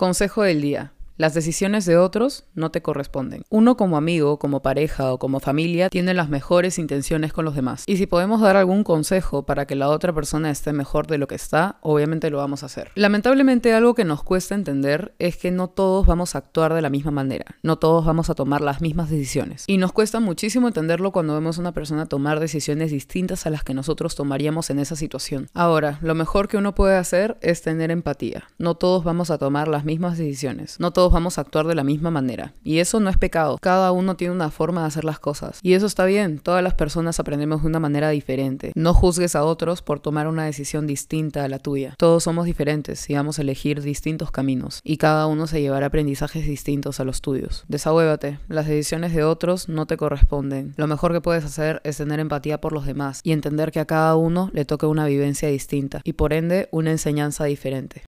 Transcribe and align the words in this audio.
Consejo 0.00 0.44
del 0.44 0.62
día. 0.62 0.94
Las 1.20 1.34
decisiones 1.34 1.84
de 1.84 1.98
otros 1.98 2.44
no 2.54 2.70
te 2.70 2.80
corresponden. 2.80 3.42
Uno 3.50 3.76
como 3.76 3.98
amigo, 3.98 4.38
como 4.38 4.62
pareja 4.62 5.12
o 5.12 5.18
como 5.18 5.38
familia 5.38 5.90
tiene 5.90 6.14
las 6.14 6.30
mejores 6.30 6.78
intenciones 6.78 7.34
con 7.34 7.44
los 7.44 7.54
demás. 7.54 7.84
Y 7.86 7.98
si 7.98 8.06
podemos 8.06 8.40
dar 8.40 8.56
algún 8.56 8.84
consejo 8.84 9.44
para 9.44 9.66
que 9.66 9.74
la 9.74 9.90
otra 9.90 10.14
persona 10.14 10.50
esté 10.50 10.72
mejor 10.72 11.06
de 11.08 11.18
lo 11.18 11.28
que 11.28 11.34
está, 11.34 11.76
obviamente 11.82 12.30
lo 12.30 12.38
vamos 12.38 12.62
a 12.62 12.66
hacer. 12.66 12.90
Lamentablemente 12.94 13.74
algo 13.74 13.92
que 13.92 14.06
nos 14.06 14.22
cuesta 14.22 14.54
entender 14.54 15.14
es 15.18 15.36
que 15.36 15.50
no 15.50 15.68
todos 15.68 16.06
vamos 16.06 16.34
a 16.34 16.38
actuar 16.38 16.72
de 16.72 16.80
la 16.80 16.88
misma 16.88 17.10
manera. 17.10 17.44
No 17.62 17.76
todos 17.76 18.06
vamos 18.06 18.30
a 18.30 18.34
tomar 18.34 18.62
las 18.62 18.80
mismas 18.80 19.10
decisiones. 19.10 19.64
Y 19.66 19.76
nos 19.76 19.92
cuesta 19.92 20.20
muchísimo 20.20 20.68
entenderlo 20.68 21.12
cuando 21.12 21.34
vemos 21.34 21.58
a 21.58 21.60
una 21.60 21.72
persona 21.72 22.06
tomar 22.06 22.40
decisiones 22.40 22.92
distintas 22.92 23.44
a 23.44 23.50
las 23.50 23.62
que 23.62 23.74
nosotros 23.74 24.14
tomaríamos 24.14 24.70
en 24.70 24.78
esa 24.78 24.96
situación. 24.96 25.48
Ahora, 25.52 25.98
lo 26.00 26.14
mejor 26.14 26.48
que 26.48 26.56
uno 26.56 26.74
puede 26.74 26.96
hacer 26.96 27.36
es 27.42 27.60
tener 27.60 27.90
empatía. 27.90 28.44
No 28.56 28.76
todos 28.76 29.04
vamos 29.04 29.30
a 29.30 29.36
tomar 29.36 29.68
las 29.68 29.84
mismas 29.84 30.16
decisiones. 30.16 30.80
No 30.80 30.94
todos 30.94 31.09
vamos 31.12 31.38
a 31.38 31.42
actuar 31.42 31.66
de 31.66 31.74
la 31.74 31.84
misma 31.84 32.10
manera. 32.10 32.54
Y 32.62 32.78
eso 32.78 33.00
no 33.00 33.10
es 33.10 33.16
pecado. 33.16 33.58
Cada 33.60 33.92
uno 33.92 34.16
tiene 34.16 34.34
una 34.34 34.50
forma 34.50 34.82
de 34.82 34.88
hacer 34.88 35.04
las 35.04 35.18
cosas. 35.18 35.58
Y 35.62 35.74
eso 35.74 35.86
está 35.86 36.04
bien. 36.04 36.38
Todas 36.38 36.62
las 36.62 36.74
personas 36.74 37.20
aprendemos 37.20 37.62
de 37.62 37.68
una 37.68 37.80
manera 37.80 38.10
diferente. 38.10 38.72
No 38.74 38.94
juzgues 38.94 39.36
a 39.36 39.44
otros 39.44 39.82
por 39.82 40.00
tomar 40.00 40.26
una 40.26 40.44
decisión 40.44 40.86
distinta 40.86 41.44
a 41.44 41.48
la 41.48 41.58
tuya. 41.58 41.94
Todos 41.98 42.24
somos 42.24 42.46
diferentes 42.46 43.08
y 43.10 43.14
vamos 43.14 43.38
a 43.38 43.42
elegir 43.42 43.82
distintos 43.82 44.30
caminos. 44.30 44.80
Y 44.84 44.96
cada 44.96 45.26
uno 45.26 45.46
se 45.46 45.60
llevará 45.60 45.86
aprendizajes 45.86 46.46
distintos 46.46 47.00
a 47.00 47.04
los 47.04 47.20
tuyos. 47.20 47.64
Desahuévate. 47.68 48.38
Las 48.48 48.66
decisiones 48.66 49.14
de 49.14 49.24
otros 49.24 49.68
no 49.68 49.86
te 49.86 49.96
corresponden. 49.96 50.74
Lo 50.76 50.86
mejor 50.86 51.12
que 51.12 51.20
puedes 51.20 51.44
hacer 51.44 51.80
es 51.84 51.96
tener 51.96 52.20
empatía 52.20 52.60
por 52.60 52.72
los 52.72 52.86
demás 52.86 53.20
y 53.22 53.32
entender 53.32 53.72
que 53.72 53.80
a 53.80 53.86
cada 53.86 54.16
uno 54.16 54.50
le 54.52 54.64
toca 54.64 54.86
una 54.86 55.06
vivencia 55.06 55.48
distinta 55.48 56.00
y 56.04 56.14
por 56.14 56.32
ende 56.32 56.68
una 56.72 56.90
enseñanza 56.90 57.44
diferente. 57.44 58.02